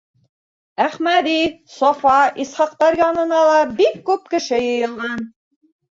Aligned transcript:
Әхмәҙи, 0.85 1.35
Сафа, 1.75 2.15
Исхаҡтар 2.45 2.97
янына 3.03 3.45
ла 3.51 3.61
бик 3.83 4.03
күп 4.09 4.33
кеше 4.37 4.63
йыйылған. 4.65 5.21